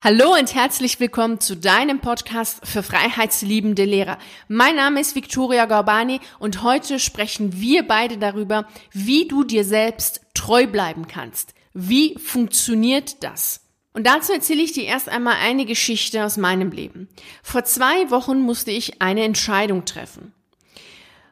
[0.00, 4.18] Hallo und herzlich willkommen zu deinem Podcast für freiheitsliebende Lehrer.
[4.46, 10.20] Mein Name ist Victoria Gorbani und heute sprechen wir beide darüber, wie du dir selbst
[10.34, 11.52] treu bleiben kannst.
[11.74, 13.66] Wie funktioniert das?
[13.92, 17.08] Und dazu erzähle ich dir erst einmal eine Geschichte aus meinem Leben.
[17.42, 20.32] Vor zwei Wochen musste ich eine Entscheidung treffen.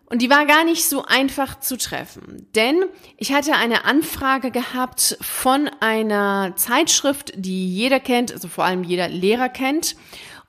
[0.08, 2.84] Und die war gar nicht so einfach zu treffen, denn
[3.16, 9.08] ich hatte eine Anfrage gehabt von einer Zeitschrift, die jeder kennt, also vor allem jeder
[9.08, 9.96] Lehrer kennt.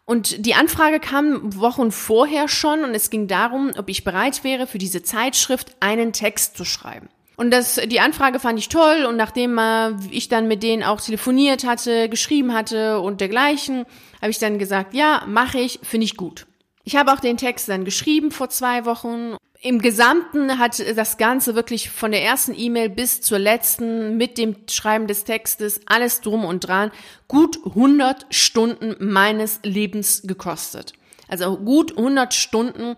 [0.05, 4.67] Und die Anfrage kam Wochen vorher schon und es ging darum, ob ich bereit wäre,
[4.67, 7.09] für diese Zeitschrift einen Text zu schreiben.
[7.35, 11.01] Und das, die Anfrage fand ich toll und nachdem äh, ich dann mit denen auch
[11.01, 13.85] telefoniert hatte, geschrieben hatte und dergleichen,
[14.21, 16.48] habe ich dann gesagt, ja, mache ich, finde ich gut.
[16.84, 19.35] Ich habe auch den Text dann geschrieben vor zwei Wochen.
[19.61, 24.55] Im Gesamten hat das Ganze wirklich von der ersten E-Mail bis zur letzten mit dem
[24.70, 26.91] Schreiben des Textes alles drum und dran
[27.27, 30.93] gut 100 Stunden meines Lebens gekostet.
[31.27, 32.95] Also gut 100 Stunden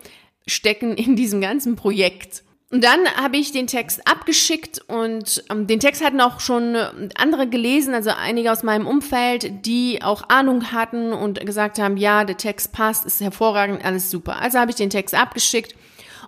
[0.47, 2.44] stecken in diesem ganzen Projekt.
[2.72, 7.09] Und dann habe ich den Text abgeschickt und ähm, den Text hatten auch schon äh,
[7.16, 12.25] andere gelesen, also einige aus meinem Umfeld, die auch Ahnung hatten und gesagt haben, ja,
[12.25, 14.39] der Text passt, ist hervorragend, alles super.
[14.39, 15.73] Also habe ich den Text abgeschickt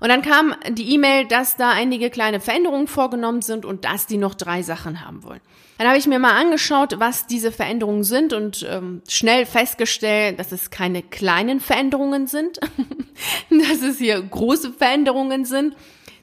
[0.02, 4.17] und dann kam die E-Mail, dass da einige kleine Veränderungen vorgenommen sind und dass die
[4.17, 5.41] noch drei Sachen haben wollen.
[5.77, 10.52] Dann habe ich mir mal angeschaut, was diese Veränderungen sind und ähm, schnell festgestellt, dass
[10.52, 12.59] es keine kleinen Veränderungen sind,
[13.52, 15.75] dass es hier große Veränderungen sind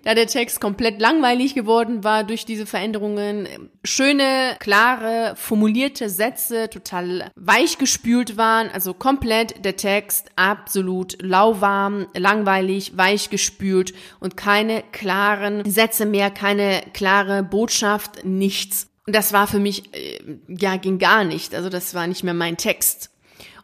[0.05, 3.49] da der Text komplett langweilig geworden war durch diese Veränderungen.
[3.85, 12.97] Schöne, klare, formulierte Sätze total weich gespült waren, also komplett der Text absolut lauwarm, langweilig,
[12.97, 18.89] weich gespült und keine klaren Sätze mehr, keine klare Botschaft, nichts.
[19.07, 20.19] Und das war für mich, äh,
[20.49, 21.55] ja, ging gar nicht.
[21.55, 23.11] Also das war nicht mehr mein Text.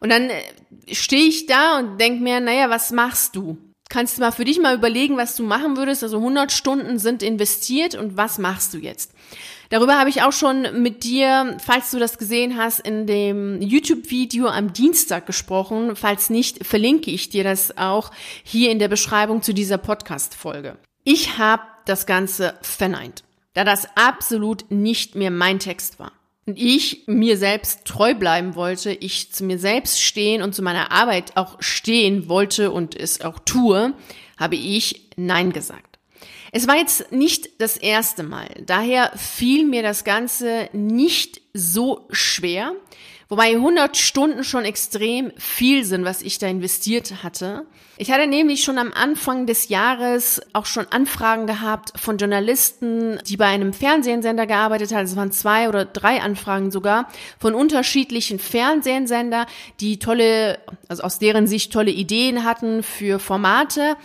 [0.01, 0.43] Und dann äh,
[0.95, 3.59] stehe ich da und denk mir, naja, was machst du?
[3.89, 6.03] Kannst du mal für dich mal überlegen, was du machen würdest.
[6.03, 9.13] Also 100 Stunden sind investiert und was machst du jetzt?
[9.71, 14.47] Darüber habe ich auch schon mit dir, falls du das gesehen hast, in dem YouTube-Video
[14.47, 15.97] am Dienstag gesprochen.
[15.97, 18.11] Falls nicht, verlinke ich dir das auch
[18.43, 20.77] hier in der Beschreibung zu dieser Podcast-Folge.
[21.05, 26.13] Ich habe das Ganze verneint, da das absolut nicht mehr mein Text war
[26.47, 31.37] ich mir selbst treu bleiben wollte, ich zu mir selbst stehen und zu meiner Arbeit
[31.37, 33.95] auch stehen wollte und es auch tue,
[34.37, 35.99] habe ich Nein gesagt.
[36.53, 42.75] Es war jetzt nicht das erste Mal, daher fiel mir das Ganze nicht so schwer,
[43.35, 47.67] Wobei 100 Stunden schon extrem viel sind, was ich da investiert hatte.
[47.97, 53.37] Ich hatte nämlich schon am Anfang des Jahres auch schon Anfragen gehabt von Journalisten, die
[53.37, 55.05] bei einem Fernsehsender gearbeitet haben.
[55.05, 57.09] Es waren zwei oder drei Anfragen sogar
[57.41, 59.47] von unterschiedlichen Fernsehsender,
[59.81, 63.97] die tolle, also aus deren Sicht tolle Ideen hatten für Formate.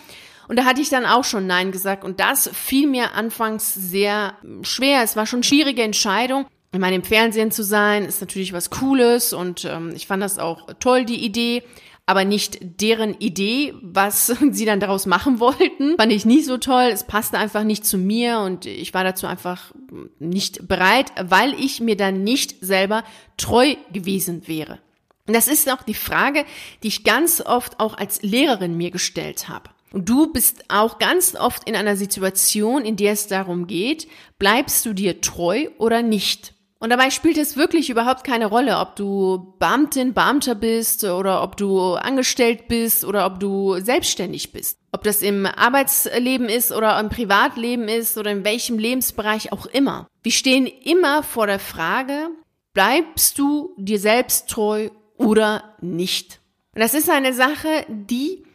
[0.48, 2.04] Und da hatte ich dann auch schon Nein gesagt.
[2.04, 5.04] Und das fiel mir anfangs sehr schwer.
[5.04, 8.70] Es war schon eine schwierige Entscheidung ich meine, im Fernsehen zu sein, ist natürlich was
[8.70, 11.64] Cooles und ähm, ich fand das auch toll, die Idee,
[12.06, 15.96] aber nicht deren Idee, was sie dann daraus machen wollten.
[15.98, 16.90] Fand ich nicht so toll.
[16.92, 19.72] Es passte einfach nicht zu mir und ich war dazu einfach
[20.20, 23.04] nicht bereit, weil ich mir dann nicht selber
[23.38, 24.80] treu gewesen wäre.
[25.28, 26.46] Und das ist auch die Frage,
[26.82, 29.70] die ich ganz oft auch als Lehrerin mir gestellt habe.
[29.92, 34.08] Und du bist auch ganz oft in einer Situation, in der es darum geht,
[34.38, 36.56] bleibst du dir treu oder nicht?
[36.82, 41.58] Und dabei spielt es wirklich überhaupt keine Rolle, ob du Beamtin, Beamter bist oder ob
[41.58, 44.80] du angestellt bist oder ob du selbstständig bist.
[44.94, 50.08] Ob das im Arbeitsleben ist oder im Privatleben ist oder in welchem Lebensbereich auch immer.
[50.24, 52.30] Wir stehen immer vor der Frage,
[52.74, 56.40] bleibst du dir selbst treu oder nicht?
[56.74, 58.46] Und das ist eine Sache, die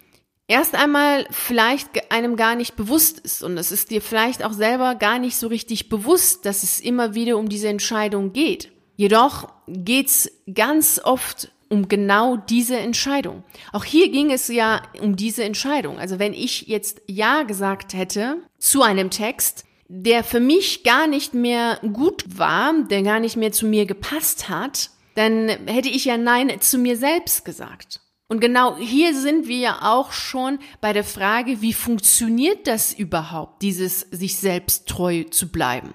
[0.47, 4.95] erst einmal vielleicht einem gar nicht bewusst ist und es ist dir vielleicht auch selber
[4.95, 8.71] gar nicht so richtig bewusst, dass es immer wieder um diese Entscheidung geht.
[8.97, 13.43] Jedoch geht's ganz oft um genau diese Entscheidung.
[13.73, 15.99] Auch hier ging es ja um diese Entscheidung.
[15.99, 21.35] Also wenn ich jetzt Ja gesagt hätte zu einem Text, der für mich gar nicht
[21.35, 26.17] mehr gut war, der gar nicht mehr zu mir gepasst hat, dann hätte ich ja
[26.17, 28.01] Nein zu mir selbst gesagt.
[28.29, 33.63] Und genau hier sind wir ja auch schon bei der Frage, wie funktioniert das überhaupt,
[33.63, 35.95] dieses sich selbst treu zu bleiben?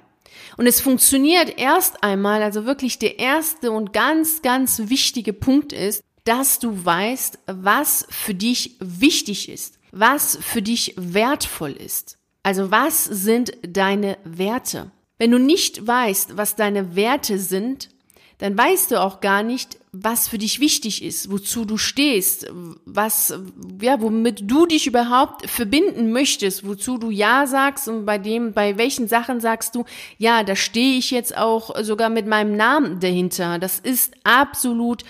[0.57, 6.03] Und es funktioniert erst einmal, also wirklich der erste und ganz, ganz wichtige Punkt ist,
[6.23, 12.17] dass du weißt, was für dich wichtig ist, was für dich wertvoll ist.
[12.43, 14.91] Also was sind deine Werte?
[15.17, 17.89] Wenn du nicht weißt, was deine Werte sind,
[18.39, 22.47] dann weißt du auch gar nicht, was für dich wichtig ist, wozu du stehst,
[22.85, 23.37] was,
[23.81, 28.77] ja, womit du dich überhaupt verbinden möchtest, wozu du Ja sagst und bei dem, bei
[28.77, 29.83] welchen Sachen sagst du,
[30.17, 33.59] ja, da stehe ich jetzt auch sogar mit meinem Namen dahinter.
[33.59, 35.03] Das ist absolut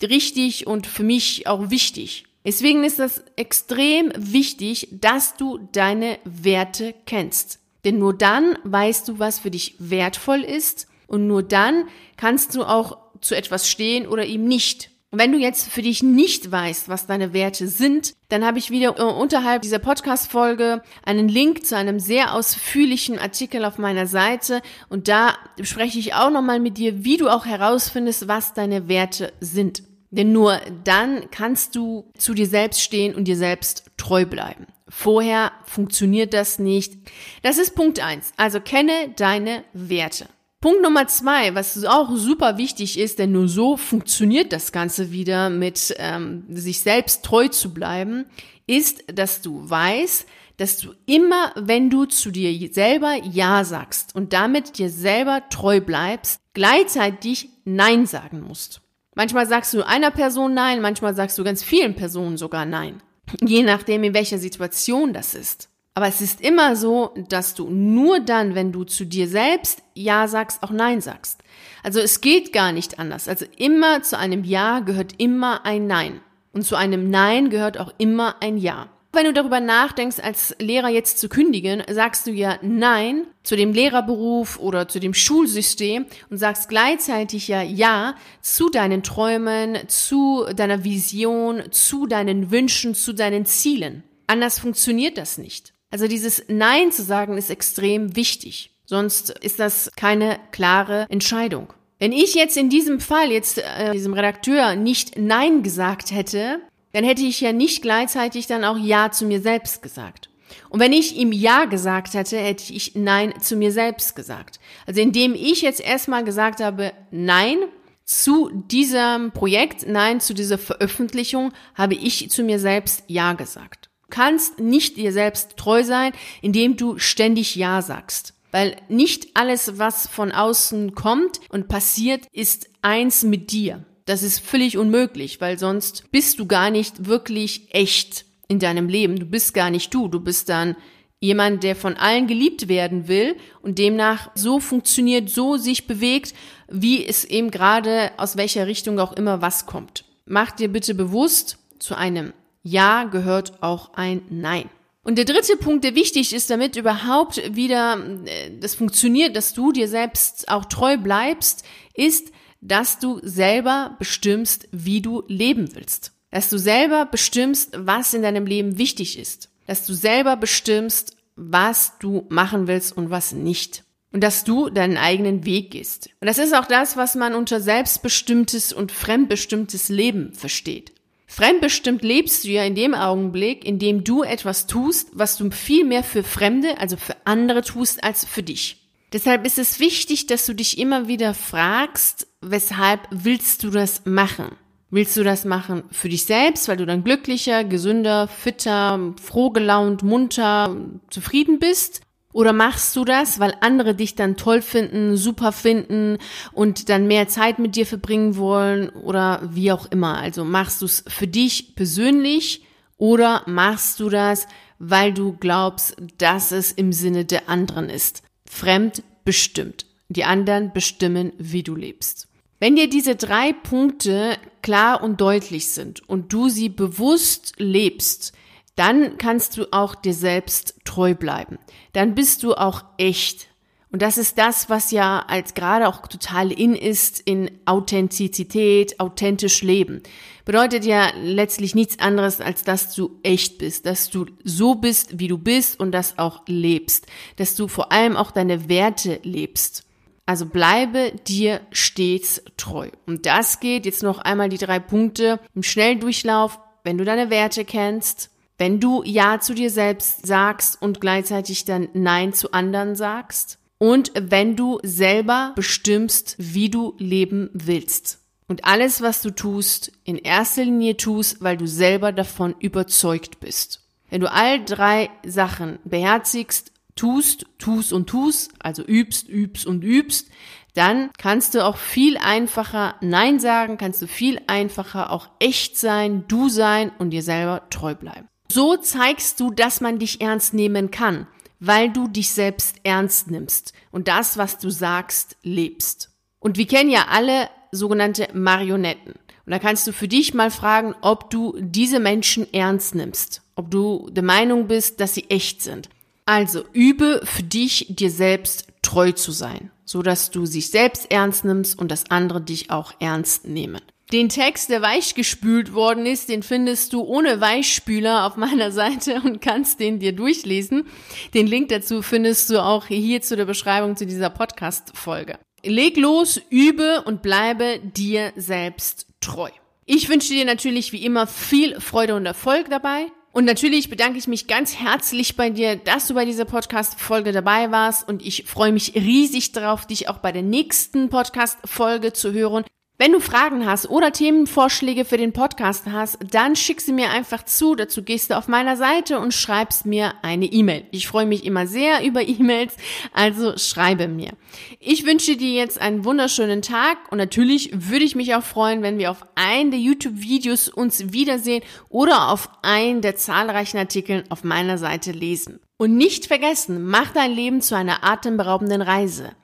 [0.00, 2.26] richtig und für mich auch wichtig.
[2.44, 7.58] Deswegen ist das extrem wichtig, dass du deine Werte kennst.
[7.84, 12.62] Denn nur dann weißt du, was für dich wertvoll ist und nur dann kannst du
[12.62, 14.90] auch zu etwas stehen oder ihm nicht.
[15.10, 18.70] Und wenn du jetzt für dich nicht weißt, was deine Werte sind, dann habe ich
[18.70, 24.60] wieder äh, unterhalb dieser Podcast-Folge einen Link zu einem sehr ausführlichen Artikel auf meiner Seite
[24.90, 29.32] und da spreche ich auch nochmal mit dir, wie du auch herausfindest, was deine Werte
[29.40, 29.82] sind.
[30.10, 34.66] Denn nur dann kannst du zu dir selbst stehen und dir selbst treu bleiben.
[34.88, 36.94] Vorher funktioniert das nicht.
[37.42, 38.32] Das ist Punkt eins.
[38.36, 40.28] Also kenne deine Werte.
[40.60, 45.50] Punkt Nummer zwei, was auch super wichtig ist, denn nur so funktioniert das Ganze wieder
[45.50, 48.26] mit ähm, sich selbst treu zu bleiben,
[48.66, 50.26] ist, dass du weißt,
[50.56, 55.80] dass du immer, wenn du zu dir selber Ja sagst und damit dir selber treu
[55.80, 58.80] bleibst, gleichzeitig Nein sagen musst.
[59.14, 63.00] Manchmal sagst du einer Person Nein, manchmal sagst du ganz vielen Personen sogar Nein.
[63.40, 65.68] Je nachdem, in welcher Situation das ist.
[65.98, 70.28] Aber es ist immer so, dass du nur dann, wenn du zu dir selbst Ja
[70.28, 71.42] sagst, auch Nein sagst.
[71.82, 73.26] Also es geht gar nicht anders.
[73.26, 76.20] Also immer zu einem Ja gehört immer ein Nein.
[76.52, 78.90] Und zu einem Nein gehört auch immer ein Ja.
[79.12, 83.72] Wenn du darüber nachdenkst, als Lehrer jetzt zu kündigen, sagst du ja Nein zu dem
[83.72, 90.84] Lehrerberuf oder zu dem Schulsystem und sagst gleichzeitig ja Ja zu deinen Träumen, zu deiner
[90.84, 94.04] Vision, zu deinen Wünschen, zu deinen Zielen.
[94.28, 95.72] Anders funktioniert das nicht.
[95.90, 98.74] Also dieses Nein zu sagen ist extrem wichtig.
[98.84, 101.72] Sonst ist das keine klare Entscheidung.
[101.98, 106.60] Wenn ich jetzt in diesem Fall jetzt äh, diesem Redakteur nicht Nein gesagt hätte,
[106.92, 110.30] dann hätte ich ja nicht gleichzeitig dann auch Ja zu mir selbst gesagt.
[110.70, 114.60] Und wenn ich ihm Ja gesagt hätte, hätte ich Nein zu mir selbst gesagt.
[114.86, 117.58] Also indem ich jetzt erstmal gesagt habe Nein
[118.04, 124.58] zu diesem Projekt, Nein zu dieser Veröffentlichung, habe ich zu mir selbst Ja gesagt kannst
[124.58, 126.12] nicht dir selbst treu sein,
[126.42, 128.34] indem du ständig Ja sagst.
[128.50, 133.84] Weil nicht alles, was von außen kommt und passiert, ist eins mit dir.
[134.06, 139.18] Das ist völlig unmöglich, weil sonst bist du gar nicht wirklich echt in deinem Leben.
[139.18, 140.08] Du bist gar nicht du.
[140.08, 140.76] Du bist dann
[141.20, 146.34] jemand, der von allen geliebt werden will und demnach so funktioniert, so sich bewegt,
[146.68, 150.04] wie es eben gerade aus welcher Richtung auch immer was kommt.
[150.24, 152.32] Mach dir bitte bewusst, zu einem
[152.62, 154.70] ja gehört auch ein Nein.
[155.02, 157.96] Und der dritte Punkt, der wichtig ist, damit überhaupt wieder
[158.26, 161.64] äh, das funktioniert, dass du dir selbst auch treu bleibst,
[161.94, 166.12] ist, dass du selber bestimmst, wie du leben willst.
[166.30, 169.48] Dass du selber bestimmst, was in deinem Leben wichtig ist.
[169.66, 173.84] Dass du selber bestimmst, was du machen willst und was nicht.
[174.12, 176.10] Und dass du deinen eigenen Weg gehst.
[176.20, 180.92] Und das ist auch das, was man unter selbstbestimmtes und fremdbestimmtes Leben versteht.
[181.30, 185.84] Fremdbestimmt lebst du ja in dem Augenblick, in dem du etwas tust, was du viel
[185.84, 188.88] mehr für Fremde, also für andere tust, als für dich.
[189.12, 194.56] Deshalb ist es wichtig, dass du dich immer wieder fragst, weshalb willst du das machen?
[194.90, 200.74] Willst du das machen für dich selbst, weil du dann glücklicher, gesünder, fitter, frohgelaunt, munter,
[201.10, 202.00] zufrieden bist?
[202.32, 206.18] Oder machst du das, weil andere dich dann toll finden, super finden
[206.52, 210.18] und dann mehr Zeit mit dir verbringen wollen oder wie auch immer?
[210.18, 212.64] Also machst du es für dich persönlich
[212.98, 214.46] oder machst du das,
[214.78, 218.22] weil du glaubst, dass es im Sinne der anderen ist?
[218.44, 219.86] Fremd bestimmt.
[220.10, 222.28] Die anderen bestimmen, wie du lebst.
[222.60, 228.32] Wenn dir diese drei Punkte klar und deutlich sind und du sie bewusst lebst,
[228.78, 231.58] dann kannst du auch dir selbst treu bleiben.
[231.92, 233.48] Dann bist du auch echt.
[233.90, 239.62] Und das ist das, was ja als gerade auch total in ist in Authentizität, authentisch
[239.62, 240.02] leben.
[240.44, 245.28] Bedeutet ja letztlich nichts anderes, als dass du echt bist, dass du so bist, wie
[245.28, 247.06] du bist und das auch lebst,
[247.36, 249.84] dass du vor allem auch deine Werte lebst.
[250.26, 252.90] Also bleibe dir stets treu.
[253.06, 256.60] Und das geht jetzt noch einmal die drei Punkte im Schnelldurchlauf.
[256.84, 261.88] Wenn du deine Werte kennst, wenn du Ja zu dir selbst sagst und gleichzeitig dann
[261.94, 268.18] Nein zu anderen sagst und wenn du selber bestimmst, wie du leben willst.
[268.48, 273.86] Und alles, was du tust, in erster Linie tust, weil du selber davon überzeugt bist.
[274.10, 280.28] Wenn du all drei Sachen beherzigst, tust, tust und tust, also übst, übst und übst,
[280.74, 286.24] dann kannst du auch viel einfacher Nein sagen, kannst du viel einfacher auch echt sein,
[286.26, 288.28] du sein und dir selber treu bleiben.
[288.50, 291.26] So zeigst du, dass man dich ernst nehmen kann,
[291.60, 296.10] weil du dich selbst ernst nimmst und das, was du sagst, lebst.
[296.40, 299.14] Und wir kennen ja alle sogenannte Marionetten.
[299.44, 303.70] Und da kannst du für dich mal fragen, ob du diese Menschen ernst nimmst, ob
[303.70, 305.88] du der Meinung bist, dass sie echt sind.
[306.26, 311.44] Also übe für dich, dir selbst treu zu sein, so dass du sich selbst ernst
[311.44, 313.80] nimmst und dass andere dich auch ernst nehmen.
[314.12, 319.42] Den Text, der weichgespült worden ist, den findest du ohne Weichspüler auf meiner Seite und
[319.42, 320.86] kannst den dir durchlesen.
[321.34, 325.38] Den Link dazu findest du auch hier zu der Beschreibung zu dieser Podcast-Folge.
[325.62, 329.50] Leg los, übe und bleibe dir selbst treu.
[329.84, 333.06] Ich wünsche dir natürlich wie immer viel Freude und Erfolg dabei.
[333.32, 337.70] Und natürlich bedanke ich mich ganz herzlich bei dir, dass du bei dieser Podcast-Folge dabei
[337.70, 342.64] warst und ich freue mich riesig darauf, dich auch bei der nächsten Podcast-Folge zu hören.
[343.00, 347.44] Wenn du Fragen hast oder Themenvorschläge für den Podcast hast, dann schick sie mir einfach
[347.44, 347.76] zu.
[347.76, 350.84] Dazu gehst du auf meiner Seite und schreibst mir eine E-Mail.
[350.90, 352.74] Ich freue mich immer sehr über E-Mails,
[353.12, 354.32] also schreibe mir.
[354.80, 358.98] Ich wünsche dir jetzt einen wunderschönen Tag und natürlich würde ich mich auch freuen, wenn
[358.98, 364.76] wir auf einen der YouTube-Videos uns wiedersehen oder auf einen der zahlreichen Artikeln auf meiner
[364.76, 365.60] Seite lesen.
[365.76, 369.36] Und nicht vergessen, mach dein Leben zu einer atemberaubenden Reise.